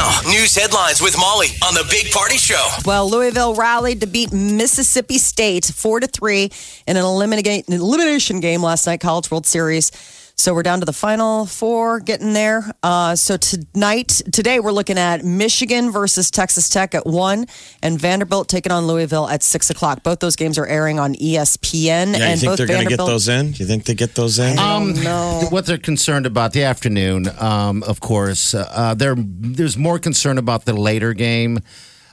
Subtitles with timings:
[0.00, 2.66] Now, news headlines with Molly on the Big Party Show.
[2.86, 6.50] Well, Louisville rallied to beat Mississippi State four to three
[6.86, 9.92] in an elimination game last night, College World Series.
[10.40, 12.64] So we're down to the final four, getting there.
[12.82, 17.44] Uh, so tonight, today, we're looking at Michigan versus Texas Tech at one,
[17.82, 20.02] and Vanderbilt taking on Louisville at six o'clock.
[20.02, 21.84] Both those games are airing on ESPN.
[21.84, 23.48] Yeah, and you think both they're going to get those in?
[23.48, 24.58] You think they get those in?
[24.58, 25.46] Um, no.
[25.50, 30.64] What they're concerned about the afternoon, um, of course, uh, there there's more concern about
[30.64, 31.58] the later game,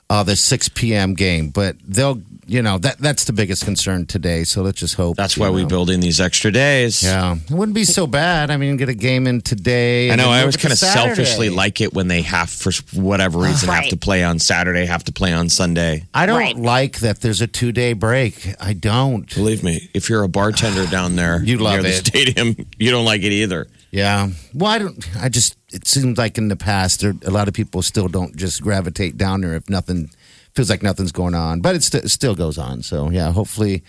[0.10, 1.14] uh, the 6 p.m.
[1.14, 1.50] game.
[1.50, 4.46] But they'll, you know, that that's the biggest concern today.
[4.46, 5.18] So let's just hope.
[5.18, 5.68] That's you why we know.
[5.68, 7.04] build in these extra days.
[7.04, 8.50] Yeah, it wouldn't be so bad.
[8.50, 10.10] I mean, get a game in today.
[10.10, 10.30] I know.
[10.30, 13.98] I always kind of selfishly like it when they have, for whatever reason, have to
[13.98, 16.06] play on Saturday, have to play on Sunday.
[16.14, 16.56] I don't Right.
[16.56, 17.20] like that.
[17.20, 18.56] There's a two day break.
[18.62, 19.34] I don't.
[19.36, 23.04] Believe me, if you're a bartender down there You love near the stadium, you don't
[23.06, 23.68] like it either.
[23.92, 24.30] Yeah.
[24.54, 25.18] Well, I don't.
[25.18, 25.58] I just.
[25.72, 29.18] It seems like in the past, there a lot of people still don't just gravitate
[29.18, 30.10] down there if nothing
[30.56, 31.62] feels like nothing's going on.
[31.62, 32.84] But it, st- it still goes on.
[32.84, 33.84] So yeah, hopefully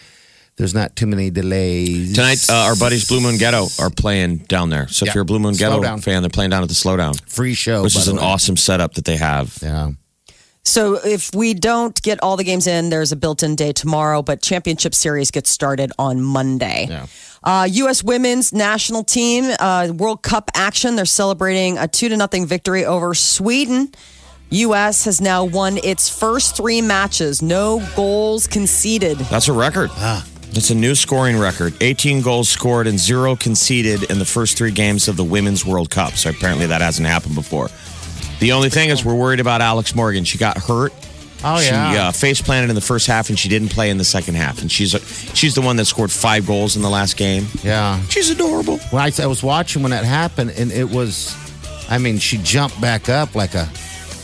[0.56, 4.70] there's not too many delays Tonight, uh, our buddies Blue Moon Ghetto are playing down
[4.70, 4.88] there.
[4.88, 6.02] So if you're a Blue Moon Ghetto Slowdown.
[6.02, 8.22] fan, they're playing down at the Slowdown, Free show, which is an way.
[8.22, 9.56] awesome setup that they have.
[9.62, 9.90] Yeah.
[10.64, 14.42] So if we don't get all the games in, there's a built-in day tomorrow, but
[14.42, 16.88] championship series gets started on Monday.
[16.90, 17.06] Yeah.
[17.42, 18.02] Uh, U.S.
[18.02, 20.96] women's national team uh, World Cup action.
[20.96, 23.92] They're celebrating a two to nothing victory over Sweden.
[24.50, 25.04] U.S.
[25.04, 29.18] has now won its first three matches, no goals conceded.
[29.18, 29.90] That's a record.
[30.52, 31.74] That's a new scoring record.
[31.82, 35.90] 18 goals scored and zero conceded in the first three games of the Women's World
[35.90, 36.14] Cup.
[36.14, 37.68] So apparently that hasn't happened before.
[38.40, 40.24] The only thing is, we're worried about Alex Morgan.
[40.24, 40.92] She got hurt.
[41.44, 42.08] Oh she yeah.
[42.08, 44.60] uh, face planted in the first half, and she didn't play in the second half.
[44.60, 44.90] And she's
[45.34, 47.46] she's the one that scored five goals in the last game.
[47.62, 48.00] yeah.
[48.08, 48.78] She's adorable.
[48.90, 51.36] When I, I was watching when that happened, and it was,
[51.88, 53.68] I mean, she jumped back up like a,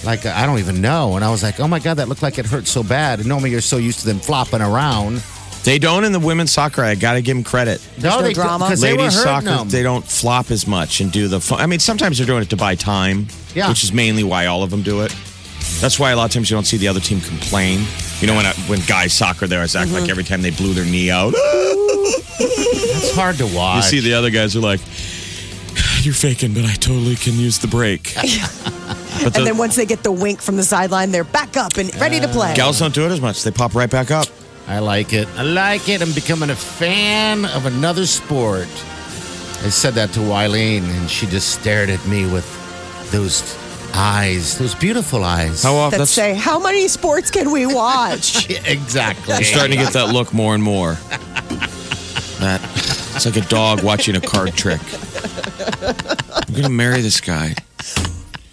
[0.04, 2.22] like I I don't even know, and I was like, oh my god, that looked
[2.22, 3.20] like it hurt so bad.
[3.20, 5.22] And normally you're so used to them flopping around.
[5.62, 6.82] They don't in the women's soccer.
[6.82, 7.80] I got to give them credit.
[8.02, 8.66] no they drama?
[8.66, 9.68] because they were Ladies soccer, them.
[9.70, 11.40] they don't flop as much and do the.
[11.40, 11.58] Fun.
[11.60, 13.68] I mean, sometimes they're doing it to buy time, Yeah.
[13.70, 15.14] which is mainly why all of them do it.
[15.80, 17.84] That's why a lot of times you don't see the other team complain.
[18.20, 20.00] You know, when when guys soccer, there, always act Mm-hmm.
[20.00, 21.34] like every time they blew their knee out.
[21.36, 23.76] It's hard to watch.
[23.76, 24.80] You see the other guys are like,
[26.04, 30.02] "You're faking, but I totally can use the break." the And then once they get
[30.02, 32.54] the wink from the sideline, they're back up and ready to play.
[32.54, 33.42] gals don't do it as much.
[33.42, 34.26] They pop right back up.
[34.66, 35.28] I like it.
[35.36, 36.00] I like it.
[36.00, 38.68] I'm becoming a fan of another sport.
[39.62, 42.46] I said that to Wileen, and she just stared at me with
[43.10, 43.42] those
[43.94, 45.62] eyes, those beautiful eyes.
[45.62, 45.92] How often?
[45.92, 48.50] that That's, say, how many sports can we watch?
[48.66, 49.34] Exactly.
[49.34, 50.94] I'm starting to get that look more and more.
[52.40, 52.60] That
[53.14, 54.80] it's like a dog watching a card trick.
[55.82, 57.54] I'm gonna marry this guy.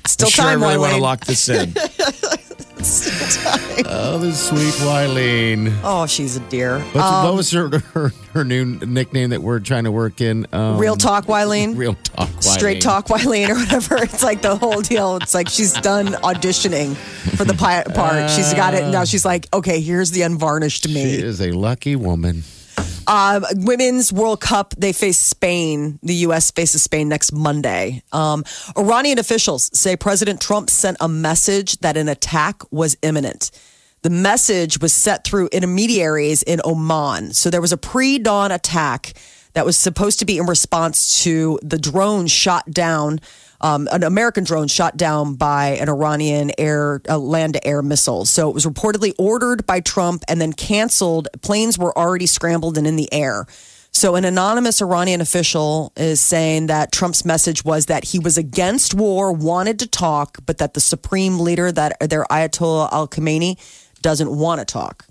[0.06, 1.74] Still I'm sure I really want to lock this in.
[3.94, 5.78] Oh, the sweet Wileen.
[5.84, 6.80] Oh, she's a dear.
[6.80, 10.48] What's, Um, what was her, her her new nickname that we're trying to work in?
[10.54, 11.76] Um, Real talk, Wileen.
[11.78, 12.30] Real talk.
[12.30, 12.44] Wileen.
[12.44, 13.98] Straight talk, Wileen, or whatever.
[14.04, 15.18] It's like the whole deal.
[15.18, 16.96] It's like she's done auditioning
[17.38, 18.30] for the part.
[18.30, 18.90] She's got it.
[18.92, 21.04] Now she's like, okay, here's the unvarnished me.
[21.18, 22.44] She is a lucky woman.
[23.12, 26.00] Um, Women's World Cup, they face Spain.
[26.02, 26.50] The U.S.
[26.50, 28.04] faces Spain next Monday.
[28.14, 28.46] Um,
[28.78, 33.52] Iranian officials say President Trump sent a message that an attack was imminent.
[34.04, 37.34] The message was set through intermediaries in Oman.
[37.34, 39.14] So there was a pre dawn attack
[39.56, 43.20] that was supposed to be in response to the drone shot down,
[43.62, 48.26] um, an American drone shot down by an Iranian air uh, land to air missile.
[48.26, 51.28] So it was reportedly ordered by Trump and then canceled.
[51.42, 53.46] Planes were already scrambled and in the air.
[53.94, 58.94] So an anonymous Iranian official is saying that Trump's message was that he was against
[58.94, 63.60] war, wanted to talk, but that the supreme leader, that their Ayatollah Ali Khamenei,
[64.02, 65.06] doesn't want to talk.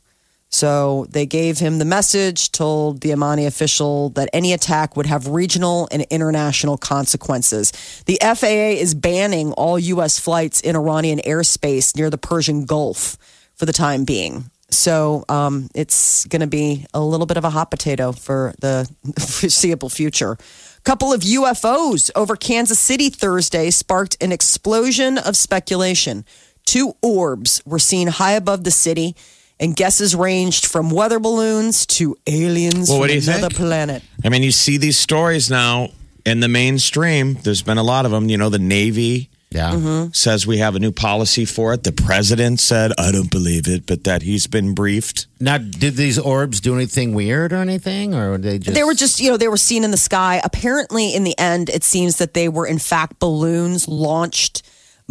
[0.50, 5.29] So they gave him the message, told the Omani official that any attack would have
[5.29, 7.73] regional and international consequences.
[8.06, 10.19] The FAA is banning all U.S.
[10.19, 13.17] flights in Iranian airspace near the Persian Gulf
[13.55, 14.50] for the time being.
[14.70, 18.91] So um, it's going to be a little bit of a hot potato for the
[19.19, 20.32] foreseeable future.
[20.32, 26.25] A couple of UFOs over Kansas City Thursday sparked an explosion of speculation.
[26.64, 29.14] Two orbs were seen high above the city,
[29.61, 33.55] and guesses ranged from weather balloons to aliens Well, from what do another think?
[33.55, 34.03] planet.
[34.25, 35.91] I mean, you see these stories now
[36.27, 37.35] in the mainstream.
[37.45, 38.29] There's been a lot of them.
[38.29, 39.73] You know, the Navy Yeah.
[39.73, 40.12] Mm-hmm.
[40.12, 41.83] says we have a new policy for it.
[41.83, 45.27] The president said, I don't believe it, but that he's been briefed.
[45.41, 48.75] Now, did these orbs do anything weird or anything, or were they just?
[48.75, 50.41] They were just, you know, they were seen in the sky.
[50.45, 54.62] Apparently, in the end, it seems that they were in fact balloons launched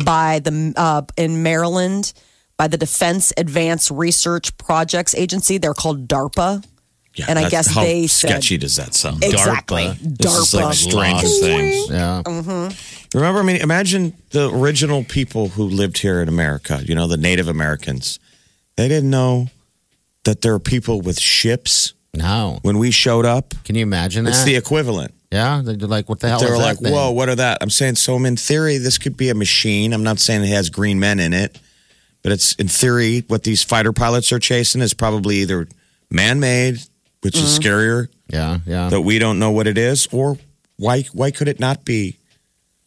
[0.04, 2.14] by the uh, in Maryland
[2.60, 5.58] by the Defense Advanced Research Projects Agency.
[5.58, 6.64] They're called DARPA.
[7.16, 9.24] Yeah, And I guess how they said- sketchy does that sound?
[9.24, 9.84] Exactly.
[9.86, 10.18] DARPA.
[10.20, 10.90] This is like DARPA.
[10.92, 11.90] strangest things.
[11.90, 12.22] Yeah.
[12.26, 13.18] Mm-hmm.
[13.18, 17.18] Remember, I mean, imagine the original people who lived here in America, you know, the
[17.18, 18.20] Native Americans.
[18.76, 19.48] They didn't know
[20.26, 22.60] that there are people with ships No.
[22.62, 23.54] when we showed up.
[23.64, 24.32] Can you imagine that?
[24.32, 25.14] It's the equivalent.
[25.32, 25.62] yeah.
[25.64, 26.94] They're like, what the hell They is were that like, thing?
[26.94, 27.58] whoa, what are that?
[27.62, 29.94] I'm saying, so in theory, this could be a machine.
[29.94, 31.58] I'm not saying it has green men in it,
[32.22, 35.68] but it's in theory, what these fighter pilots are chasing is probably either
[36.12, 36.78] man made,
[37.22, 37.68] which is Mm-hmm.
[37.68, 38.60] scarier Yeah.
[38.66, 38.90] Yeah.
[38.90, 40.38] that we don't know what it is, or
[40.78, 42.18] why why could it not be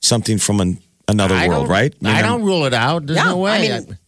[0.00, 1.94] something from an, another I world, don't- right?
[2.04, 3.06] I, mean, don't rule it out.
[3.06, 3.72] There's Yeah, no way.
[3.72, 3.98] I mean,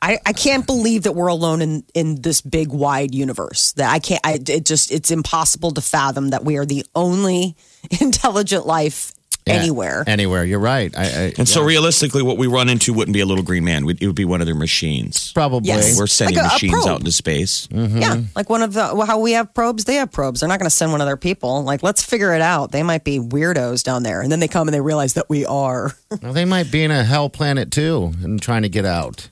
[0.00, 3.72] I, I can't believe that we're alone in, in this big wide universe.
[3.72, 4.20] That I can't.
[4.24, 7.56] I, it just it's impossible to fathom that we are the only
[8.00, 9.12] intelligent life
[9.48, 10.04] Yeah, anywhere.
[10.06, 10.44] Anywhere.
[10.44, 10.96] You're right.
[10.96, 13.88] I, I, And so realistically, what we run into wouldn't be a little green man.
[13.88, 15.32] It would be one of their machines.
[15.32, 15.68] probably.
[15.68, 15.98] Yes.
[15.98, 16.88] We're sending Like a- a machines probe.
[16.88, 17.66] out into space.
[17.68, 17.98] Mm-hmm.
[17.98, 20.40] Yeah, like one of the well, how we have probes, they have probes.
[20.40, 21.62] They're not going to send one of their people.
[21.64, 22.70] Like, let's figure it out.
[22.72, 25.44] They might be weirdos down there, and then they come and they realize that we
[25.46, 25.92] are.
[26.22, 29.28] Well, they might be in a hell planet too and trying to get out.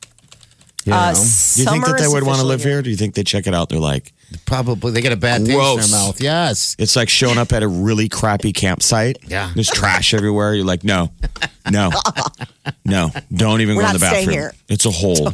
[0.87, 1.13] You Uh.
[1.13, 2.81] Do you think that they would want to live here?
[2.81, 3.69] Do you think they check it out?
[3.69, 4.13] They're like,
[4.45, 5.91] Probably they get a bad taste in Gross.
[5.91, 6.21] their mouth.
[6.21, 6.75] Yes.
[6.79, 9.19] it's like showing up at a really crappy campsite.
[9.27, 9.51] Yeah.
[9.55, 10.55] There's trash everywhere.
[10.55, 11.11] You're like, no,
[11.71, 11.91] no,
[12.85, 14.35] no, don't even We're go in not the staying bathroom.
[14.35, 14.53] here.
[14.69, 15.33] It's a hole.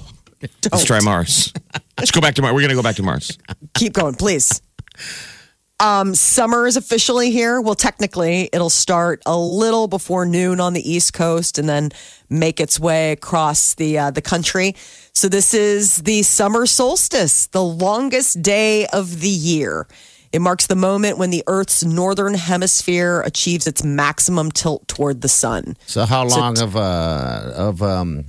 [0.73, 1.53] Let's try Mars.
[1.99, 2.53] Let's go back to Mars.
[2.55, 3.39] We're going to go back to Mars.
[3.75, 4.61] Keep going, please.
[5.83, 7.61] Um, summer is officially here.
[7.61, 11.91] Well, technically, it'll start a little before noon on the East Coast and then
[12.31, 14.77] make its way across the uh, the country.
[15.13, 19.89] So this is the summer solstice, the longest day of the year.
[20.33, 25.29] It marks the moment when the Earth's northern hemisphere achieves its maximum tilt toward the
[25.29, 25.77] sun.
[25.87, 28.27] So how So long t- of uh of um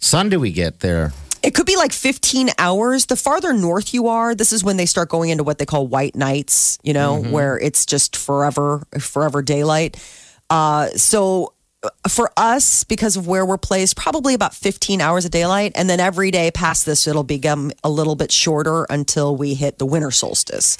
[0.00, 1.12] sun do we get there?
[1.42, 3.06] It could be like 15 hours.
[3.06, 5.86] The farther north you are, this is when they start going into what they call
[5.88, 9.96] white nights, you know, where it's just forever, forever daylight.
[10.50, 11.52] Uh, so
[11.82, 15.72] uh, for us, because of where we're placed, probably about 15 hours of daylight.
[15.74, 19.78] And then every day past this, it'll become a little bit shorter until we hit
[19.78, 20.78] the winter solstice.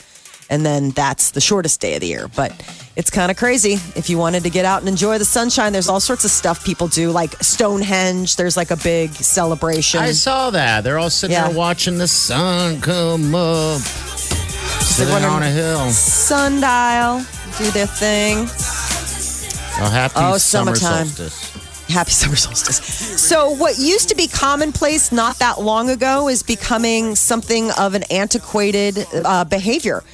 [0.52, 2.28] And then that's the shortest day of the year.
[2.36, 2.52] But
[2.94, 3.72] it's kind of crazy.
[3.96, 6.62] If you wanted to get out and enjoy the sunshine, there's all sorts of stuff
[6.62, 8.36] people do, like Stonehenge.
[8.36, 10.00] There's like a big celebration.
[10.00, 10.84] I saw that.
[10.84, 11.48] They're all sitting Yeah.
[11.48, 13.80] there watching the sun come up.
[13.80, 15.88] Sitting on a hill.
[15.90, 17.24] sundial
[17.56, 18.46] do their thing.
[19.80, 21.06] Oh, happy Oh, summer summertime.
[21.06, 21.50] solstice.
[21.88, 22.76] Happy summer solstice.
[23.20, 28.02] So, what used to be commonplace not that long ago is becoming something of an
[28.10, 30.04] antiquated uh, behavior.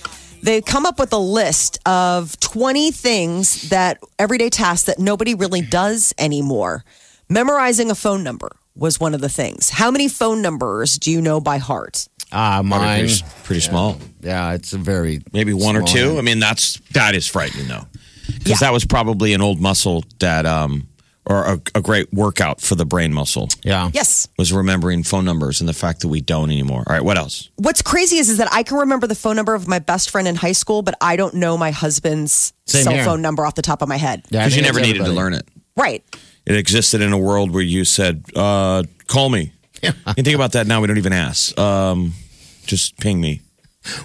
[0.43, 5.61] They come up with a list of 20 things that everyday tasks that nobody really
[5.63, 6.85] does anymore.
[7.29, 9.71] Memorizing a phone number was one of the things.
[9.71, 12.09] How many phone numbers do you know by heart?
[12.33, 12.99] Ah, Probably mine.
[13.09, 13.99] Pretty, pretty small.
[14.21, 16.11] Yeah, it's a very Maybe one or two.
[16.11, 16.19] one.
[16.19, 17.87] I mean, that's that is frightening though,
[18.27, 18.57] because Yeah.
[18.61, 20.88] that was probably an old muscle that, um,
[21.29, 23.91] or a, a great workout for the brain muscle Yeah.
[23.93, 24.27] Yes.
[24.39, 26.85] was remembering phone numbers and the fact that we don't anymore.
[26.87, 27.51] All right, what else?
[27.57, 30.27] What's crazy is, is that I can remember the phone number of my best friend
[30.27, 33.05] in high school, but I don't know my husband's Same cell here.
[33.05, 34.25] phone number off the top of my head.
[34.31, 35.47] Yeah, Because you never it's needed to learn it.
[35.77, 36.03] Right.
[36.47, 39.93] It existed in a world where you said, uh, "Call me." Yeah.
[40.17, 40.81] You think about that now.
[40.81, 41.57] We don't even ask.
[41.57, 42.15] Um,
[42.67, 43.43] just ping me.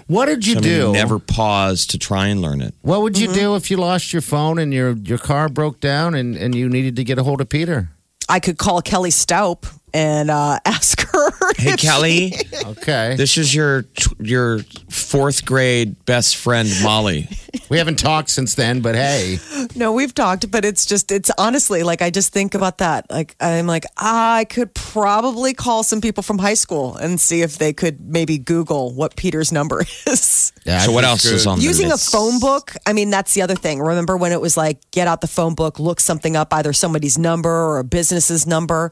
[0.07, 0.91] What did you I mean, do?
[0.93, 2.73] never pause to try and learn it.
[2.81, 3.35] What would you Mm-hmm.
[3.39, 6.69] do if you lost your phone and your your car broke down and, and you
[6.69, 7.89] needed to get a hold of Peter?
[8.29, 11.31] I could call Kelly Staup and uh, ask her.
[11.63, 12.33] Hey, Kelly,
[12.65, 13.15] Okay.
[13.15, 13.85] this is your
[14.19, 17.29] your fourth grade best friend, Molly.
[17.69, 19.37] we haven't talked since then, but hey.
[19.75, 23.09] no, we've talked, but it's just, it's honestly like, I just think about that.
[23.09, 27.41] Like, I'm like, ah, I could probably call some people from high school and see
[27.41, 30.51] if they could maybe Google what Peter's number is.
[30.65, 33.33] Yeah, So what be else is on the Using a phone book, I mean, that's
[33.33, 33.79] the other thing.
[33.79, 37.17] Remember when it was like, get out the phone book, look something up, either somebody's
[37.17, 38.91] number or a business's number?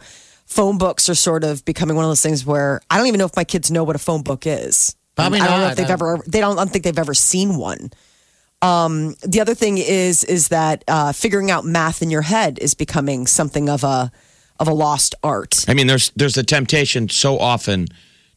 [0.51, 3.25] Phone books are sort of becoming one of those things where I don't even know
[3.25, 4.95] if my kids know what a phone book is.
[5.15, 7.55] Probably I don't know if they've ever, they don't, I don't think they've ever seen
[7.55, 7.91] one.
[8.61, 12.73] Um, the other thing is is that uh, figuring out math in your head is
[12.73, 14.11] becoming something of a
[14.59, 15.65] of a lost art.
[15.69, 17.87] I mean, there's there's a temptation so often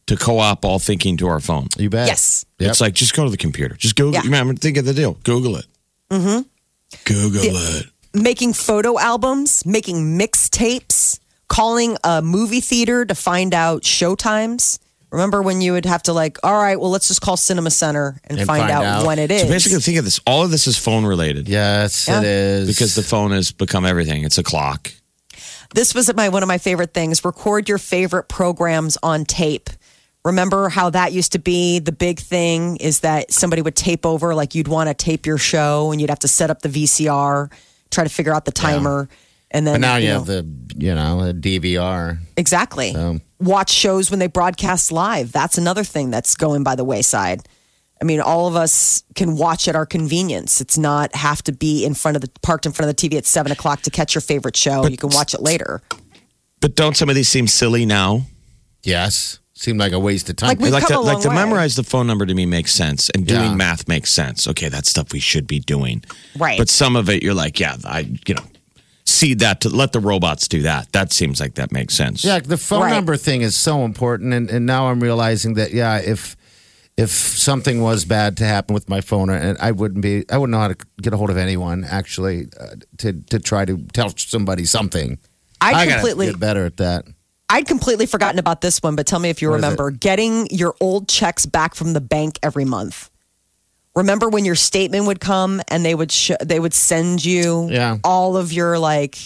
[0.07, 1.67] to co-op all thinking to our phone.
[1.77, 2.07] You bet.
[2.07, 2.45] Yes.
[2.59, 2.69] Yep.
[2.71, 3.75] It's like just go to the computer.
[3.75, 4.13] Just Google.
[4.13, 4.21] Yeah.
[4.21, 5.17] Remember, think of the deal.
[5.23, 5.65] Google it.
[6.09, 6.41] Mm-hmm.
[7.03, 7.85] Google it.
[8.15, 11.19] making photo albums, making mixtapes,
[11.55, 14.79] calling a movie theater to find out showtimes.
[15.11, 18.19] Remember when you would have to like, all right, well, let's just call Cinema Center
[18.25, 19.05] and, And find, find out, out.
[19.05, 19.43] when it is.
[19.43, 20.19] So basically, think of this.
[20.27, 22.19] All of this is phone related Yes, Yeah.
[22.19, 22.67] it is.
[22.67, 24.23] because the phone has become everything.
[24.25, 24.91] It's a clock.
[25.73, 27.23] this was my one of my favorite things.
[27.23, 29.69] Record your favorite programs on tape.
[30.25, 34.33] Remember how that used to be the big thing is that somebody would tape over,
[34.35, 37.51] like you'd want to tape your show and you'd have to set up the VCR,
[37.91, 39.07] try to figure out the timer.
[39.51, 40.43] And then But now you, know, have the,
[40.77, 42.19] you know, a DVR.
[42.37, 42.93] Exactly.
[42.93, 45.31] So- Watch shows when they broadcast live.
[45.33, 47.47] That's another thing that's going by the wayside.
[48.01, 50.61] I mean, all of us can watch at our convenience.
[50.61, 53.17] It's not have to be in front of the parked in front of the TV
[53.17, 54.85] at seven o'clock to catch your favorite show.
[54.87, 55.81] you can watch it later.
[56.61, 58.21] But don't some of these seem silly now?
[58.83, 59.39] Yes.
[59.53, 60.49] seem like a waste of time.
[60.49, 61.35] Like We've like come to, a like long to way.
[61.35, 63.55] memorize the phone number to me makes sense, and doing Yeah.
[63.55, 64.47] math makes sense.
[64.49, 66.03] Okay, that's stuff we should be doing.
[66.37, 66.57] Right.
[66.57, 68.43] But some of it, you're like, yeah, I, you know,
[69.05, 70.91] see that to let the robots do that.
[70.91, 72.23] That seems like that makes sense.
[72.23, 72.91] Yeah, the phone Right.
[72.93, 76.35] number thing is so important, and, and now I'm realizing that yeah, if
[76.97, 80.51] if something was bad to happen with my phone, and I wouldn't be, I wouldn't
[80.51, 84.09] know how to get a hold of anyone actually uh, to to try to tell
[84.15, 85.17] somebody something.
[85.61, 87.05] I I gotta completely, get better at that.
[87.49, 90.47] I'd completely forgotten about this one, but tell me if you What is remember getting
[90.49, 93.09] your old checks back from the bank every month.
[93.95, 97.97] Remember when your statement would come and they would sh- they would send you Yeah.
[98.03, 99.17] all of your like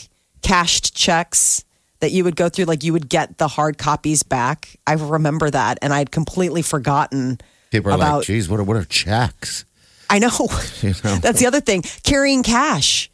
[0.41, 1.63] cashed checks
[2.01, 4.77] that you would go through like you would get the hard copies back.
[4.87, 7.39] I remember that and I'd completely forgotten
[7.71, 9.65] People are about like, "Geez, what are what are checks?"
[10.09, 10.29] I know.
[10.81, 11.15] You know?
[11.17, 11.83] That's the other thing.
[12.03, 13.09] Carrying cash.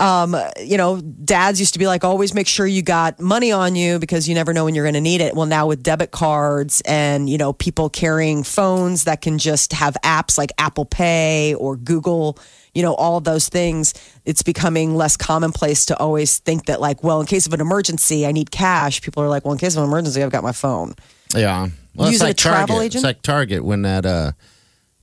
[0.00, 3.76] Um, you know, dads used to be like, always make sure you got money on
[3.76, 5.34] you because you never know when you're going to need it.
[5.34, 9.98] Well, now with debit cards and, you know, people carrying phones that can just have
[10.02, 12.38] apps like Apple Pay or Google,
[12.72, 13.92] you know, all of those things,
[14.24, 18.26] it's becoming less commonplace to always think that, like, well, in case of an emergency,
[18.26, 19.02] I need cash.
[19.02, 20.94] People are like, well, in case of an emergency, I've got my phone.
[21.34, 22.86] Yeah, well, it's like a travel Target.
[22.86, 22.94] agent?
[22.94, 24.32] It's like Target when that uh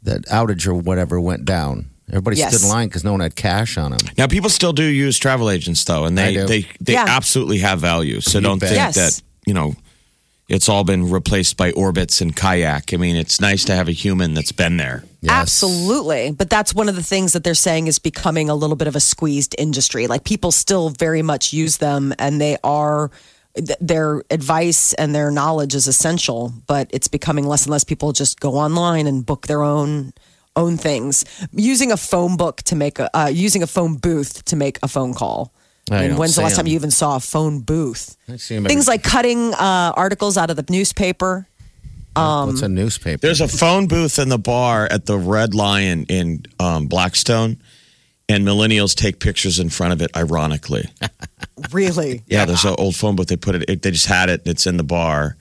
[0.02, 1.92] that outage or whatever went down.
[2.10, 2.54] Everybody Yes.
[2.56, 4.00] stood in line because no one had cash on them.
[4.18, 7.06] Now people still do use travel agents though, and they they they Yeah.
[7.08, 8.22] absolutely have value.
[8.22, 8.70] So You don't bet.
[8.70, 8.96] think Yes.
[8.96, 9.76] that you know
[10.50, 12.94] it's all been replaced by Orbitz and kayak.
[12.94, 15.04] I mean, it's nice to have a human that's been there.
[15.22, 15.32] Yes.
[15.34, 16.32] Absolutely.
[16.32, 18.96] But that's one of the things that they're saying is becoming a little bit of
[18.96, 20.08] a squeezed industry.
[20.08, 23.12] Like people still very much use them and they are
[23.82, 28.40] their advice and their knowledge is essential, but it's becoming less and less people just
[28.40, 30.14] go online and book their own
[30.58, 31.24] own things
[31.54, 34.88] using a phone book to make a uh, using a phone booth to make a
[34.88, 35.54] phone call.
[35.90, 38.18] I I mean, when's the see last time you even saw a phone booth?
[38.28, 41.48] I every- Things like cutting uh, articles out of the newspaper.
[42.16, 43.20] what's a newspaper?
[43.22, 47.62] There's a phone booth in the bar at the Red Lion in um, Blackstone,
[48.28, 50.12] and millennials take pictures in front of it.
[50.18, 50.90] Ironically,
[51.72, 52.24] Really?
[52.28, 53.28] yeah, there's an old phone booth.
[53.28, 53.70] They put it.
[53.70, 54.42] it they just had it.
[54.46, 55.38] It's in the bar,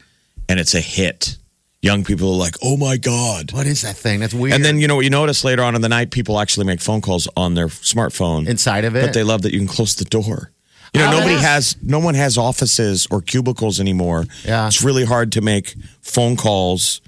[0.49, 1.39] and it's a hit.
[1.87, 4.21] Young people are like, "Oh my god!" what is that thing?
[4.21, 4.55] That's weird.
[4.55, 6.81] And then you know what you notice later on in the night, people actually make
[6.81, 9.95] phone calls on their smartphone inside of it, But they love that you can close
[9.95, 10.53] the door.
[10.93, 11.41] You know, Oh, nobody yeah.
[11.55, 14.25] has no one has offices or cubicles anymore.
[14.45, 14.67] Yeah.
[14.67, 17.01] It's really hard to make phone calls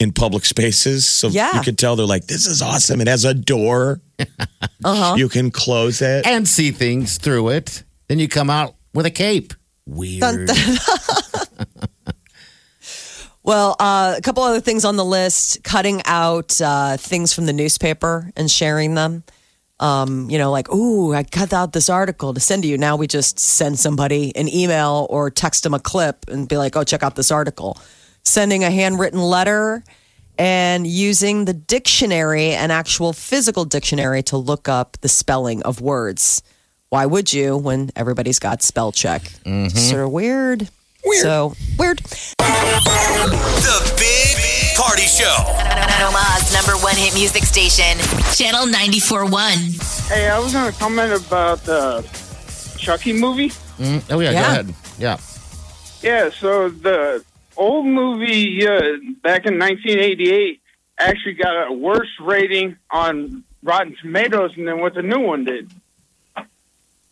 [0.00, 1.06] in public spaces.
[1.06, 1.54] So Yeah.
[1.56, 3.00] you could tell they're like, This is awesome.
[3.00, 4.00] It has a door.
[4.84, 5.14] Uh-huh.
[5.16, 6.24] You can close it.
[6.26, 7.82] and see things through it.
[8.08, 9.52] Then you come out with a cape.
[9.86, 10.50] Weird.
[13.48, 17.54] Well, uh, a couple other things on the list: cutting out uh, things from the
[17.54, 19.24] newspaper and sharing them.
[19.80, 22.76] Um, you know, like, ooh, I cut out this article to send to you.
[22.76, 26.76] Now we just send somebody an email or text them a clip and be like,
[26.76, 27.78] oh, check out this article.
[28.22, 29.82] Sending a handwritten letter
[30.36, 36.42] and using the dictionary, an actual physical dictionary, to look up the spelling of words.
[36.90, 39.22] Why would you when everybody's got spell check?
[39.70, 40.68] Sort of weird.
[41.08, 41.22] Weird.
[41.22, 41.98] So weird.
[41.98, 45.36] The Big Party Show.
[46.06, 47.98] Omaha's number one hit music station,
[48.34, 50.08] Channel 94.1.
[50.08, 52.02] Hey, I was going to comment about the
[52.78, 53.50] Chucky movie.
[53.78, 54.42] Mm, oh yeah, Yeah.
[54.42, 54.74] go ahead.
[54.98, 55.16] Yeah.
[56.02, 57.24] Yeah, so the
[57.56, 58.78] old movie uh,
[59.22, 60.60] back in 1988
[60.98, 65.70] actually got a worse rating on Rotten Tomatoes than what the new one did.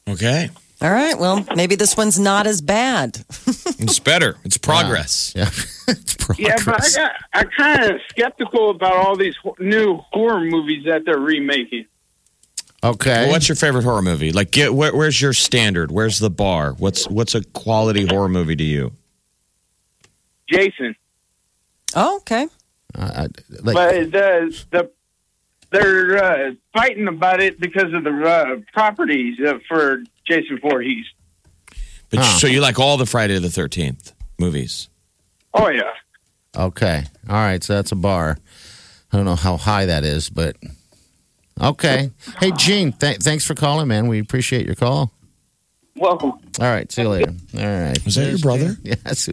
[0.08, 0.50] Okay.
[0.82, 1.18] All right.
[1.18, 3.24] Well, maybe this one's not as bad.
[3.78, 4.36] It's better.
[4.42, 5.32] It's progress.
[5.36, 5.44] Yeah.
[5.88, 10.40] it's Yeah, but I got, I'm kind of skeptical about all these ho- new horror
[10.40, 11.84] movies that they're remaking.
[12.82, 13.24] Okay.
[13.24, 14.32] Well, what's your favorite horror movie?
[14.32, 15.92] Like, get, where, where's your standard?
[15.92, 16.72] Where's the bar?
[16.72, 18.92] What's what's a quality horror movie to you?
[20.48, 20.96] Jason,
[21.94, 22.48] Oh, okay.
[22.94, 23.28] Uh,
[23.62, 24.90] like, but the the
[25.70, 31.06] they're uh, fighting about it because of the uh, properties uh, for Jason Voorhees.
[32.10, 32.38] But Huh.
[32.38, 34.88] so you like all the Friday the Thirteenth movies?
[35.54, 35.90] Oh yeah.
[36.56, 37.04] okay.
[37.28, 37.62] All right.
[37.64, 38.38] So that's a bar.
[39.12, 40.56] I don't know how high that is, but
[41.60, 42.10] okay.
[42.38, 44.06] Hey, Gene, th- thanks for calling, man.
[44.08, 45.12] We appreciate your call.
[45.96, 46.32] Welcome.
[46.60, 46.90] All right.
[46.92, 47.32] See you later.
[47.58, 48.04] All right.
[48.04, 48.76] Was that your brother?
[48.82, 49.30] Yes.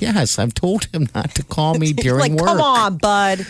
[0.00, 0.38] Yes.
[0.38, 2.46] I've told him not to call me during like, work.
[2.48, 3.44] come on, bud.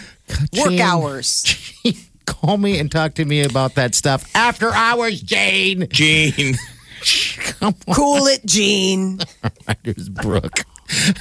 [0.58, 1.44] Work hours.
[2.28, 5.88] Call me and talk to me about that stuff after hours, Jane.
[5.88, 6.56] Gene.
[7.38, 7.94] Come on.
[7.94, 9.20] Cool it, Gene.
[9.82, 10.60] Here's Brooke.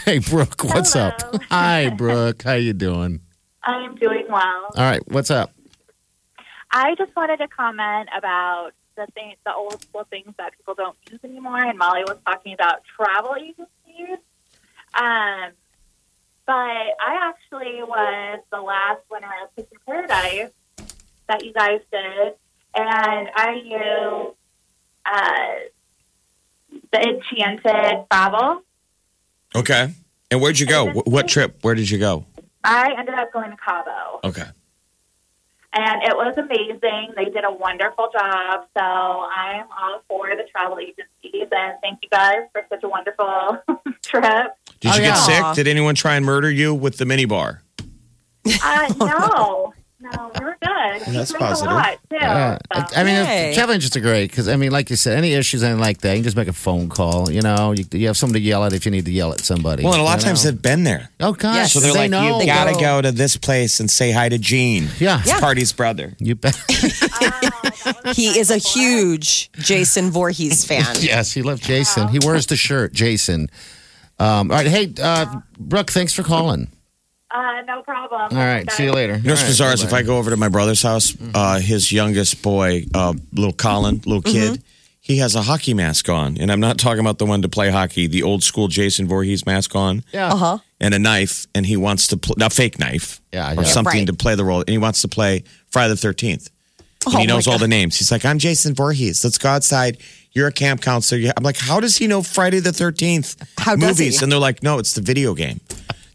[0.04, 1.14] Hey, Brooke, what's up?
[1.50, 2.44] Hi, Brooke.
[2.44, 3.22] How you doing?
[3.64, 4.66] I am doing well.
[4.76, 5.54] All right, what's up?
[6.72, 10.98] I just wanted to comment about the thing, the old school things that people don't
[11.10, 11.64] use anymore.
[11.64, 14.18] And Molly was talking about travel agencies.
[14.94, 15.52] Um,
[16.46, 20.52] but I actually was the last winner of Kitchen Paradise
[21.28, 22.34] that you guys did,
[22.76, 24.36] and I used
[25.06, 28.62] uh, the Enchanted Travel.
[29.56, 29.94] Okay.
[30.32, 30.88] And where'd you go?
[30.92, 31.60] Wh- What trip?
[31.62, 32.26] Where did you go?
[32.64, 34.20] I ended up going to Cabo.
[34.26, 34.44] Okay.
[35.74, 37.14] and it was amazing.
[37.16, 38.68] They did a wonderful job.
[38.76, 43.58] So I'm all for the travel agencies, and thank you guys for such a wonderful
[44.04, 44.54] trip.
[44.82, 45.10] Did Oh, you yeah.
[45.14, 45.46] get sick?
[45.56, 47.60] Did anyone try and murder you with the minibar?
[48.64, 51.08] Uh, no, no, we were good.
[51.08, 51.74] We that's drank a positive.
[51.74, 52.18] lot, too.
[52.20, 52.58] Yeah.
[52.74, 52.96] so.
[52.96, 53.54] I mean, Yay.
[53.56, 56.12] travel agents are great because, I mean, like you said, any issues, anything like that,
[56.12, 57.32] you can just make a phone call.
[57.32, 59.40] You know, you, you have somebody to yell at if you need to yell at
[59.40, 59.84] somebody.
[59.84, 60.52] Well, and a lot of times know?
[60.52, 61.10] they've been there.
[61.20, 61.56] Oh, gosh.
[61.56, 61.74] Yes.
[61.74, 62.40] So they're they like, know.
[62.40, 62.80] you gotta go.
[62.80, 64.88] go to this place and say hi to Gene.
[65.00, 65.22] Yeah.
[65.26, 65.40] Yeah.
[65.40, 66.16] Party's brother.
[66.20, 66.56] You bet.
[68.16, 70.86] He is a huge Jason Voorhees fan.
[71.00, 72.08] yes, he loved Jason.
[72.10, 73.50] He wears the shirt, Jason.
[74.20, 74.68] Um, all right.
[74.68, 76.70] Hey, uh, Brooke, thanks for calling.
[77.30, 78.22] Uh, no problem.
[78.32, 78.70] All right.
[78.72, 79.18] See you later.
[79.18, 79.94] You know what's All right, bizarre is if.
[79.94, 84.22] I go over to my brother's house, uh, his youngest boy, uh, little Colin, little
[84.22, 84.64] kid,
[85.02, 86.38] he has a hockey mask on.
[86.38, 89.46] And I'm not talking about the one to play hockey, the old school Jason Voorhees
[89.46, 90.32] mask on Yeah.
[90.34, 90.58] Uh huh.
[90.80, 91.48] and a knife.
[91.54, 93.64] And he wants to, play, a fake knife Yeah, or yeah.
[93.64, 94.08] something Right.
[94.08, 94.62] to play the role.
[94.62, 96.50] And he wants to play Friday the 13th.
[97.06, 97.98] And Oh, he knows all the names.
[97.98, 99.24] He's like, I'm Jason Voorhees.
[99.24, 99.98] Let's go outside.
[100.34, 101.20] You're a camp counselor.
[101.22, 104.20] You- I'm like, how does he know Friday the 13th How does movies?
[104.20, 104.24] he?
[104.24, 105.62] And they're like, no, it's the video game.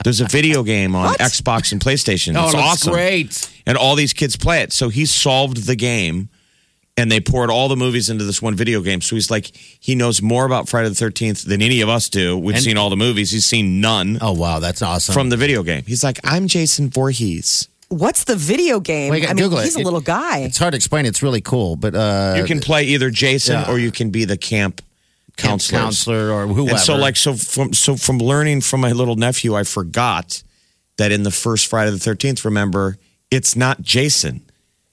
[0.05, 2.35] There's a video game on Xbox and PlayStation.
[2.43, 2.93] Oh, it's it looks awesome.
[2.93, 3.63] great.
[3.67, 4.73] And all these kids play it.
[4.73, 6.29] So he solved the game
[6.97, 9.01] and they poured all the movies into this one video game.
[9.01, 12.37] So he's like, he knows more about Friday the 13th than any of us do.
[12.37, 13.31] We've And- seen all the movies.
[13.31, 14.59] He's seen none Oh, wow.
[14.59, 15.13] That's awesome.
[15.15, 15.85] from the video game.
[15.87, 17.69] He's like, I'm Jason Voorhees.
[17.89, 19.11] What's the video game?
[19.11, 19.65] Well, you I can mean, Google it.
[19.65, 20.39] he's a It- little guy.
[20.41, 21.07] it's hard to explain.
[21.07, 23.71] It's really cool, but uh, You can play either Jason yeah.
[23.71, 24.81] or you can be the camp
[25.37, 25.81] camp counselor.
[25.81, 26.71] counselor or whoever.
[26.73, 30.43] And so, like, so from so from learning from my little nephew, I forgot
[30.99, 32.99] that in the first Friday the Thirteenth, remember,
[33.31, 34.43] it's not Jason,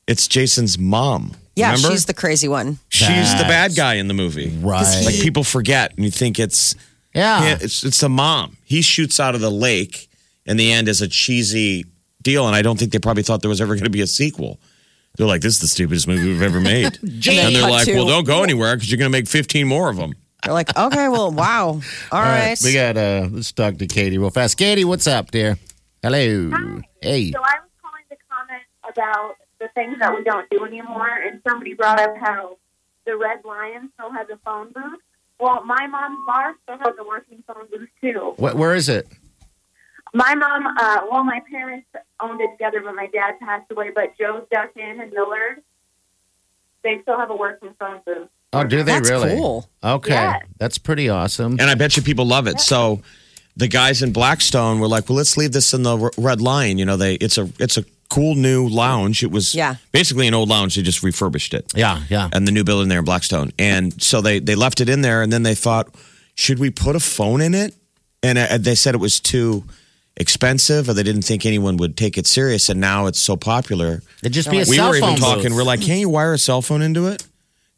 [0.07, 1.35] it's Jason's mom.
[1.55, 1.91] Yeah, remember?
[1.91, 2.79] she's the crazy one.
[2.87, 4.49] she's the bad guy in the movie.
[4.61, 5.03] right.
[5.05, 6.75] Like people forget, and you think it's
[7.13, 7.43] yeah.
[7.43, 8.57] yeah, it's it's the mom.
[8.63, 10.09] He shoots out of the lake
[10.45, 11.85] in the end as a cheesy
[12.21, 14.07] deal, and I don't think they probably thought there was ever going to be a
[14.07, 14.59] sequel.
[15.17, 17.21] They're like, "This is the stupidest movie we've ever made," and
[17.55, 19.97] they're like, to- "Well, don't go anywhere because you're going to make 15 more of
[19.97, 21.67] them." They're like, okay, well, wow.
[22.11, 22.57] All All right.
[22.63, 24.57] We got uh let's talk to Katie real fast.
[24.57, 25.57] Katie, what's up, dear?
[26.01, 26.81] Hello.
[27.01, 27.31] Hey.
[27.31, 31.41] So I was calling to comment about the things that we don't do anymore, and
[31.47, 32.57] somebody brought up how
[33.05, 34.99] the Red Lion still has a phone booth.
[35.39, 38.33] Well, my mom's bar still has a working phone booth too.
[38.37, 39.07] Wh- where is it?
[40.13, 41.87] My mom, uh, well, my parents
[42.19, 43.91] owned it together, but my dad passed away.
[43.93, 45.61] But Joe's Duck Inn and Millard,
[46.83, 48.29] they still have a working phone booth.
[48.51, 49.35] Oh, do they That's really?
[49.35, 49.69] cool.
[49.83, 50.11] Okay.
[50.13, 50.43] Yes.
[50.57, 51.53] That's pretty awesome.
[51.53, 52.59] And I bet you people love it.
[52.59, 53.01] So
[53.55, 56.77] the guys in Blackstone were like, "Well, let's leave this in the R- Red Lion."
[56.77, 59.21] You know, they it's a it's a cool new lounge.
[59.21, 59.75] It was Yeah.
[59.91, 60.75] basically an old lounge.
[60.75, 61.71] They just refurbished it.
[61.75, 62.29] Yeah, yeah.
[62.33, 63.51] And the new building there in Blackstone.
[63.59, 65.93] And so they they left it in there, and then they thought,
[66.33, 67.75] should we put a phone in it?
[68.23, 69.63] And uh, they said it was too
[70.17, 72.67] expensive, or they didn't think anyone would take it serious.
[72.69, 74.01] And now it's so popular.
[74.23, 75.43] It'd just be a we cell were even phone talking.
[75.49, 75.53] booth.
[75.55, 77.23] We're like, can't you wire a cell phone into it?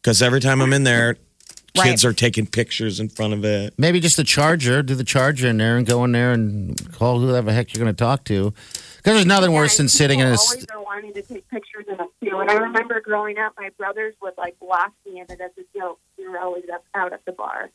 [0.02, 1.16] Because every time I'm in there,
[1.78, 1.86] Right.
[1.88, 3.72] kids are taking pictures in front of it.
[3.78, 4.82] Maybe just the charger.
[4.82, 7.82] Do the charger in there and go in there and call whoever the heck you're
[7.82, 8.52] going to talk to.
[8.96, 10.32] Because there's nothing worse than sitting in a.
[10.32, 12.38] People always are wanting to take pictures in a queue.
[12.40, 15.78] And I remember growing up, my brothers would like block me in it as a
[15.78, 17.70] joke we were always up, out at the bar.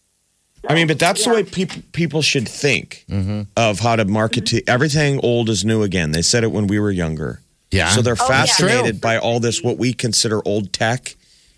[0.70, 1.30] I mean, but that's Yeah.
[1.32, 3.42] the way people people should think Mm-hmm.
[3.56, 6.12] of how to market to everything old is new again.
[6.12, 7.42] They said it when we were younger.
[7.72, 7.90] Yeah.
[7.90, 8.46] So they're Oh, yeah.
[8.46, 11.16] fascinated by all this what we consider old tech.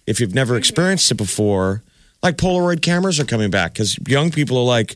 [0.09, 1.83] If you've never experienced it before,
[2.23, 4.95] like Polaroid cameras are coming back because young people are like,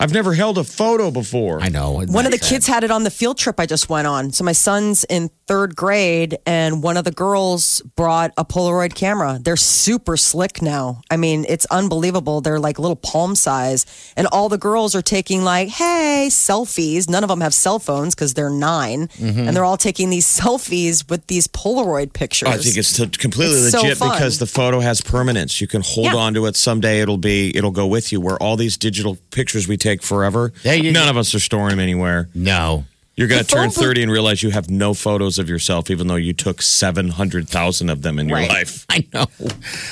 [0.00, 1.60] I've never held a photo before.
[1.60, 2.00] I know.
[2.06, 4.32] One of the kids had it on the field trip I just went on.
[4.32, 9.38] So my son's in third grade, and one of the girls brought a Polaroid camera.
[9.40, 11.02] They're super slick now.
[11.10, 12.40] I mean, it's unbelievable.
[12.40, 17.08] They're like little palm size, and all the girls are taking like, hey, selfies.
[17.08, 19.38] None of them have cell phones because they're 9 mm-hmm.
[19.40, 22.48] and they're all taking these selfies with these Polaroid pictures.
[22.48, 24.10] Oh, I think it's t- completely It's legit fun.
[24.12, 25.60] because the photo has permanence.
[25.60, 26.16] You can hold Yeah.
[26.16, 27.00] on to it someday.
[27.00, 28.20] It'll be it'll go with you.
[28.20, 31.70] Where all these digital pictures we take forever, Yeah, you- none of us are storing
[31.70, 32.28] them anywhere.
[32.34, 32.84] No.
[33.16, 36.16] You're going to turn 30 and realize you have no photos of yourself, even though
[36.16, 38.48] you took 700,000 of them in your Right.
[38.48, 38.84] life.
[38.90, 39.26] I know.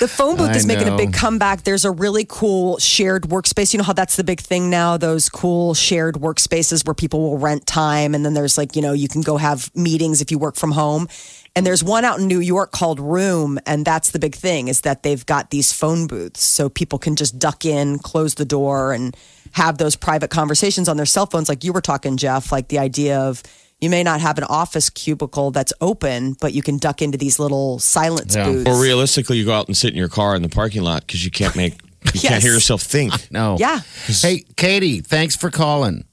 [0.01, 0.97] The phone booth I is making a know.
[0.97, 1.63] big comeback.
[1.63, 3.73] There's a really cool shared workspace.
[3.73, 4.97] You know how that's the big thing now?
[4.97, 8.13] Those cool shared workspaces where people will rent time.
[8.17, 10.73] And then there's like, you know, you can go have meetings if you work from
[10.73, 11.07] home.
[11.55, 13.61] And there's one out in New York called Room.
[13.67, 16.43] And that's the big thing is that they've got these phone booths.
[16.43, 19.15] So people can just duck in, close the door, and
[19.53, 21.49] have those private conversations on their cell phones.
[21.49, 23.43] Like you were talking, Jeff, like the idea of
[23.81, 27.39] you may not have an office cubicle that's open, but you can duck into these
[27.39, 28.45] little silence Yeah.
[28.47, 28.71] booths.
[28.71, 31.25] Or realistically, you go out and sit in your car in the parking lot because
[31.25, 31.75] you can't make,
[32.15, 33.13] you can't hear yourself think.
[33.33, 33.57] No.
[33.59, 33.81] Yeah.
[34.07, 36.05] Hey, Katie, thanks for calling.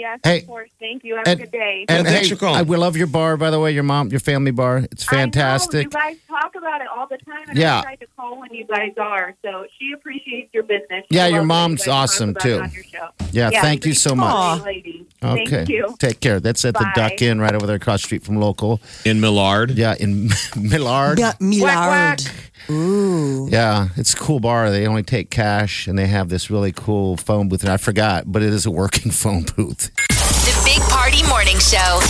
[0.00, 0.38] Yes, Hey.
[0.40, 0.70] of course.
[0.80, 1.16] Thank you.
[1.16, 1.84] Have And- a good day.
[1.88, 2.58] And thanks hey, for calling.
[2.58, 3.70] I we love your bar, by the way.
[3.72, 4.78] Your mom, your family bar.
[4.90, 5.84] It's I know, fantastic.
[5.84, 7.80] you guys talk about it all the time, and Yeah.
[7.80, 9.34] I try to call when you guys are.
[9.44, 11.04] So she appreciates your business.
[11.10, 12.48] She Yeah, your loves that you mom's awesome, too.
[12.54, 13.08] it on your show.
[13.32, 14.62] Yeah, thank you so much.
[14.64, 15.06] lady.
[15.22, 15.44] Okay.
[15.46, 15.94] Thank you.
[15.98, 16.40] Take care.
[16.40, 18.80] That's at the Duck Inn right over there across the street from local.
[19.04, 21.18] In Millard, Yeah, in Millard.
[21.18, 22.22] Yeah, Millard.
[22.70, 24.70] Yeah, it's a cool bar.
[24.70, 27.62] They only take cash and they have this really cool phone booth.
[27.62, 29.90] And I forgot, but it is a working phone booth.
[30.08, 32.00] The Big Party Morning Show.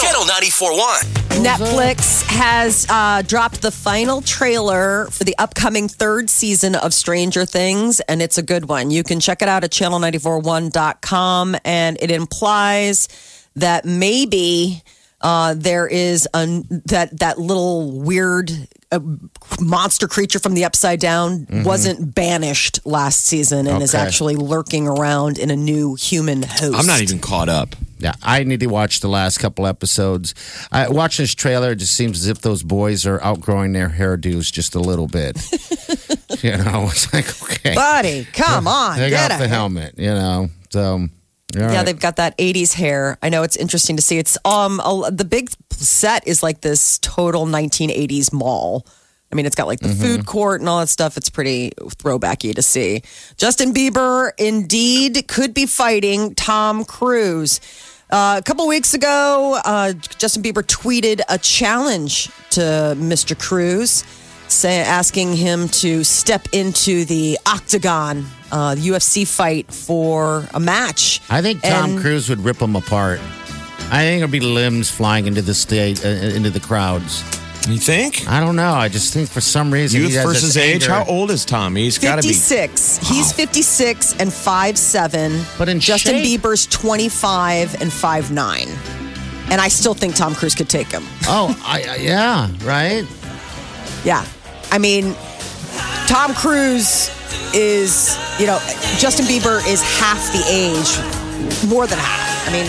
[0.00, 1.24] Channel 94.1.
[1.42, 8.00] Netflix has uh, dropped the final trailer for the upcoming third season of Stranger Things,
[8.00, 8.90] and it's a good one.
[8.90, 13.08] You can check it out at channel941.com, and it implies
[13.56, 14.82] that maybe
[15.20, 16.46] uh, there is a,
[16.86, 18.50] that that little weird
[18.94, 19.00] uh,
[19.60, 25.38] monster creature from the upside down wasn't banished last season and is actually lurking around
[25.38, 26.74] in a new human host.
[26.78, 27.76] I'm not even caught up.
[27.98, 30.34] Yeah, I need to watch the last couple episodes.
[30.70, 31.72] I watching this trailer.
[31.72, 35.36] It just seems as if those boys are outgrowing their hairdos just a little bit.
[36.42, 39.94] you know, it's like okay, Buddy, come on, take get off the a- helmet.
[39.96, 41.08] You know, so
[41.56, 41.86] all Yeah, right.
[41.86, 43.18] they've got that 80s hair.
[43.22, 44.18] I know it's interesting to see.
[44.18, 48.86] It's um a, the big set is like this total 1980s mall.
[49.32, 51.16] I mean, it's got like the food court and all that stuff.
[51.16, 53.02] It's pretty throwbacky to see.
[53.36, 57.60] Justin Bieber indeed could be fighting Tom Cruise.
[58.10, 62.60] Uh, a couple weeks ago, uh, Justin Bieber tweeted a challenge to
[62.96, 63.36] Mr.
[63.36, 64.04] Cruise,
[64.46, 71.20] say, asking him to step into the octagon, uh, the UFC fight for a match.
[71.28, 73.18] I think Tom And- Cruise would rip them apart.
[73.90, 77.22] I think there'd be limbs flying into the state, uh, into the crowds.
[77.68, 78.28] You think?
[78.28, 78.74] I don't know.
[78.74, 80.82] I just think for some reason Youth he has versus this age?
[80.84, 80.94] anger.
[80.94, 81.74] How old is Tom?
[81.76, 82.28] He's got to be.
[82.34, 82.98] 56.
[83.08, 85.42] He's 56 and five-seven.
[85.58, 86.40] But in Justin shape.
[86.42, 88.68] Bieber's 25 and five-nine,
[89.50, 91.04] And I still think Tom Cruise could take him.
[91.26, 93.04] Oh, I, I- yeah, right.
[94.04, 94.24] Yeah.
[94.70, 95.14] I mean,
[96.06, 97.10] Tom Cruise
[97.54, 98.58] is, you know,
[98.98, 102.48] Justin Bieber is half the age, more than half.
[102.48, 102.66] I mean,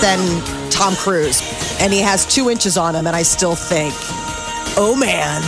[0.00, 1.42] than Tom Cruise.
[1.80, 3.06] And he has two inches on him.
[3.06, 3.92] And I still think,
[4.76, 5.42] oh man,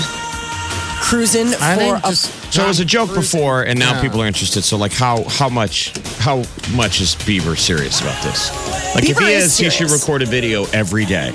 [1.03, 4.01] cruising for I think a So it was a joke Cruise- before, and now Yeah.
[4.03, 4.65] people are interested.
[4.65, 8.51] So, like, how how much how much is Bieber serious about this?
[8.95, 11.33] Like, if he is is, he should record a video every day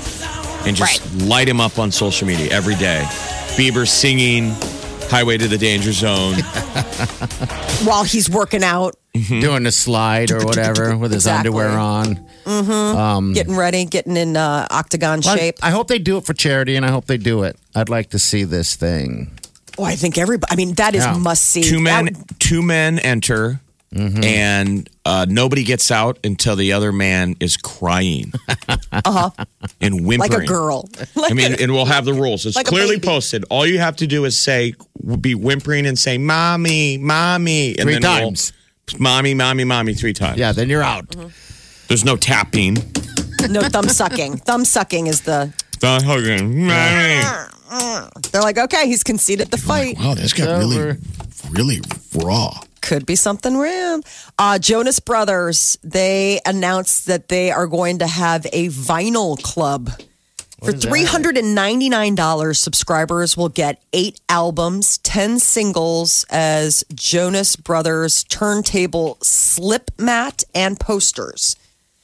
[0.65, 3.03] and just light him up on social media every day.
[3.57, 4.55] Bieber singing
[5.09, 6.35] "Highway to the Danger Zone."
[7.83, 9.39] while he's working out, mm-hmm.
[9.39, 11.49] doing a slide or whatever with his Exactly.
[11.49, 12.15] underwear on.
[12.45, 12.71] Mm-hmm.
[12.97, 15.55] Um, getting ready, getting in uh, octagon Well, shape.
[15.61, 17.57] I hope they do it for charity, and I hope they do it.
[17.75, 19.31] I'd like to see this thing.
[19.77, 20.51] Oh, I think everybody.
[20.51, 21.17] I mean, that is Yeah.
[21.17, 21.63] must see.
[21.63, 23.61] two men That- two men enter,
[23.93, 24.23] Mm-hmm.
[24.23, 28.31] and uh, nobody gets out until the other man is crying
[28.91, 29.31] uh-huh,
[29.81, 30.31] and whimpering.
[30.31, 30.87] like a girl.
[31.17, 32.45] I mean, and we'll have the rules.
[32.45, 33.45] It's Like clearly posted.
[33.49, 34.75] All you have to do is say,
[35.21, 38.53] be whimpering and say, "Mommy, mommy," and Three then we'll- times.
[38.99, 40.37] "Mommy, mommy, mommy," three times.
[40.37, 41.15] Yeah, then you're out.
[41.87, 42.75] There's no tapping.
[43.49, 44.37] no thumb sucking.
[44.37, 45.51] Thumb sucking is the.
[45.79, 46.67] The hugging.
[46.67, 47.23] Mommy.
[48.31, 49.97] They're like, okay, he's conceded the fight.
[49.97, 50.97] Wow, this got really
[51.51, 51.81] really
[52.15, 52.53] raw.
[52.81, 54.01] Could be something real.
[54.37, 59.91] Uh, Jonas Brothers, they announced that they are going to have a vinyl club.
[60.63, 70.43] For $399, subscribers will get eight albums, 10 singles as Jonas Brothers turntable slip mat
[70.53, 71.55] and posters.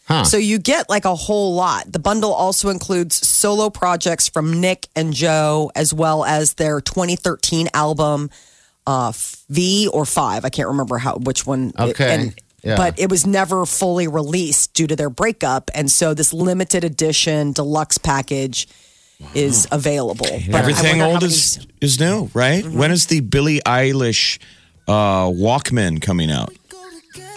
[0.08, 0.24] Huh.
[0.24, 1.92] So you get like a whole lot.
[1.92, 7.70] The bundle also includes solo projects from Nick and Joe, as well as their 2013
[7.74, 8.30] album,
[8.88, 9.12] uh,
[9.50, 10.46] V or Five.
[10.46, 11.70] I can't remember how which one.
[11.78, 12.14] it- Okay.
[12.14, 12.78] and- Yeah.
[12.78, 17.52] But it was never fully released due to their breakup, and so this limited edition
[17.52, 18.68] deluxe package
[19.36, 20.26] is available.
[20.50, 22.66] But Everything old many- is is new, right?
[22.68, 24.40] When is the Billie Eilish
[24.88, 26.54] uh, Walkman coming out?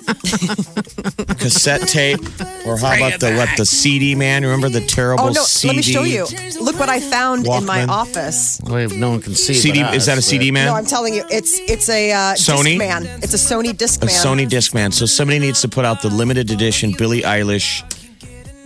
[1.39, 2.21] Cassette tape,
[2.67, 4.43] or how about the what the CD man?
[4.43, 5.43] Remember the terrible Oh no!
[5.43, 5.69] CD?
[5.69, 6.27] Let me show you.
[6.61, 8.61] Look what I found in my office.
[8.65, 9.55] Well, no one can see.
[9.55, 10.67] CD but is that a us, CD man?
[10.67, 12.79] No, I'm telling you, it's it's a uh, Sony?
[12.79, 13.23] Discman.
[13.23, 14.03] It's a Sony disc.
[14.03, 14.25] a Discman.
[14.25, 14.93] Sony Discman.
[14.93, 17.83] So somebody needs to put out the limited edition Billie Eilish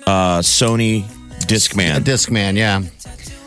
[0.07, 1.05] uh, Sony
[1.41, 2.77] but A Discman, yeah.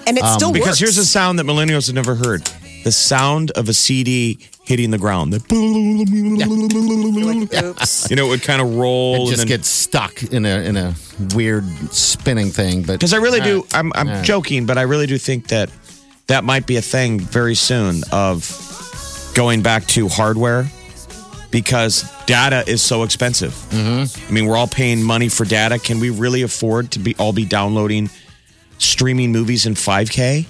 [0.07, 2.41] and it still Um, Because here's a sound that millennials have never heard:
[2.85, 5.33] the sound of a CD hitting the ground.
[5.33, 5.39] The
[7.63, 8.09] Oops.
[8.09, 9.15] you know, it would kind of roll.
[9.15, 10.93] It and just then- gets stuck in a in a
[11.33, 12.83] weird spinning thing.
[12.83, 14.21] But Because I really do, I'm, I'm Yeah.
[14.21, 15.69] joking, but I really do think that
[16.27, 18.49] that might be a thing very soon of
[19.35, 20.69] going back to hardware
[21.51, 23.53] because data is so expensive.
[23.71, 24.27] Mm-hmm.
[24.29, 25.79] I mean, we're all paying money for data.
[25.79, 28.09] Can we really afford to be all be downloading
[28.77, 30.45] streaming movies in 5K?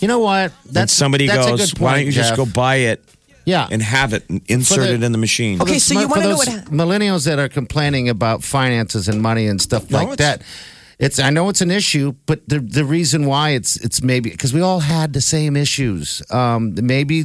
[0.00, 0.52] You know what?
[0.72, 2.36] That somebody that's a goes, good why don't you just Jeff.
[2.36, 3.02] go buy it
[3.44, 5.60] Yeah, and have it and insert the- it in the machine?
[5.62, 9.08] Okay, For so you for wanna know those what millennials that are complaining about finances
[9.08, 10.42] and money and stuff No, like it's- that.
[10.98, 14.52] It's I know it's an issue, but the the reason why it's it's maybe because
[14.52, 16.22] we all had the same issues.
[16.30, 17.24] Um, maybe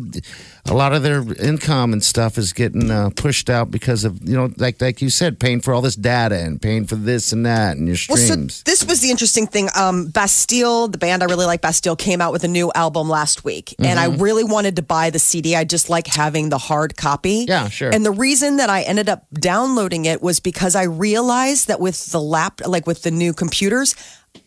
[0.66, 4.36] a lot of their income and stuff is getting uh, pushed out because of you
[4.38, 7.48] know like like you said, paying for all this data and paying for this and
[7.48, 9.70] that and your Well, so this was the interesting thing.
[9.76, 13.44] Um, Bastille, the band I really like, Bastille, came out with a new album last
[13.44, 14.22] week, and I Mm-hmm.
[14.22, 15.56] really wanted to buy the CD.
[15.56, 17.46] I just like having the hard copy.
[17.48, 17.90] Yeah, sure.
[17.90, 22.12] And the reason that I ended up downloading it was because I realized that with
[22.12, 23.34] the lap, like with the new
[23.64, 23.96] computers,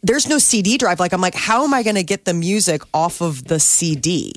[0.03, 1.01] there's no CD drive.
[1.01, 4.33] Like I'm like, how am I going to get the music off of the CD?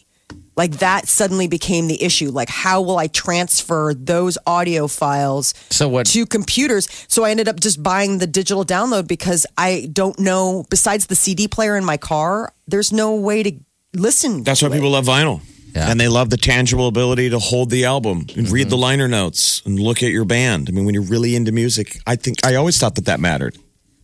[0.56, 2.32] Like that suddenly became the issue.
[2.32, 6.88] Like, how will I transfer those audio files So what- to computers?
[7.08, 10.66] So I ended up just buying the digital download because I don't know.
[10.70, 13.52] Besides the CD player in my car, there's no way to
[13.94, 14.44] listen.
[14.44, 14.74] That's why it.
[14.74, 15.42] people love vinyl.
[15.76, 15.92] Yeah.
[15.92, 18.54] And they love the tangible ability to hold the album and mm-hmm.
[18.54, 20.68] read the liner notes and look at your band.
[20.68, 23.56] I mean, when you're really into music, I think I always thought that that mattered.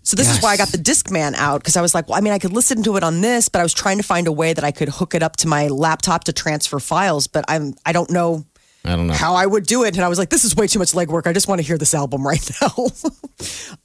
[0.05, 2.21] So this is why I got the Discman out because I was like, well, I
[2.21, 4.31] mean, I could listen to it on this, but I was trying to find a
[4.31, 7.73] way that I could hook it up to my laptop to transfer files, but I'm
[7.85, 8.45] I don't know
[8.85, 9.13] I don't know.
[9.13, 9.95] how I would do it.
[9.95, 11.25] And I was like, this is way too much legwork.
[11.25, 12.87] I just want to hear this album right now.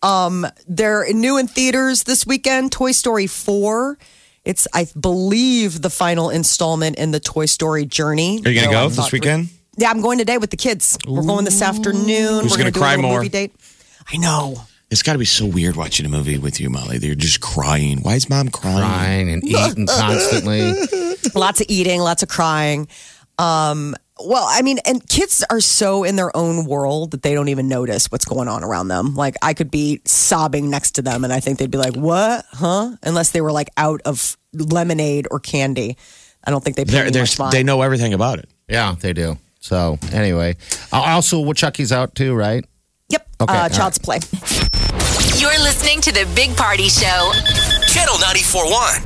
[0.02, 2.70] um, they're new in theaters this weekend.
[2.72, 3.98] Toy Story 4.
[4.44, 8.42] It's, I believe, the final installment in the Toy Story journey.
[8.44, 9.48] Are you going So to I go this weekend?
[9.78, 10.98] Yeah, I'm going today with the kids.
[11.06, 12.42] We're going this afternoon.
[12.42, 13.18] Who's We're gonna do a cry more?
[13.18, 13.54] Movie date.
[14.12, 14.56] I know.
[14.90, 16.98] It's got to be so weird watching a movie with you, Molly.
[16.98, 17.98] You're just crying.
[18.02, 18.78] Why is mom crying?
[18.78, 20.74] Crying and eating constantly.
[21.34, 22.88] lots of eating, lots of crying.
[23.38, 27.48] Um, well, I mean, and kids are so in their own world that they don't
[27.48, 29.14] even notice what's going on around them.
[29.14, 32.44] Like I could be sobbing next to them, and I think they'd be like, "What?
[32.50, 35.96] Huh?" Unless they were like out of lemonade or candy.
[36.44, 38.48] I don't think they pay They're, any they're, they know everything about it.
[38.68, 39.38] Yeah, they do.
[39.60, 40.56] So anyway,
[40.92, 42.64] Uh, also, well, Chucky's out too, right?
[43.40, 43.48] Yep.
[43.48, 44.18] Okay, uh, all Child's Play.
[45.38, 47.32] You're listening to the Big Party Show.
[47.88, 48.98] Channel 94.1.